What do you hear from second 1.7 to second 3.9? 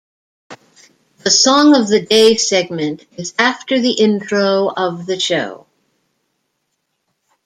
of the Day" segment is after